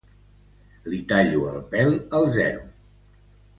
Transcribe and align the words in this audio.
Li 0.93 1.01
tallo 1.11 1.45
el 1.51 1.61
pèl 1.75 1.95
al 2.21 2.27
zero. 2.41 2.67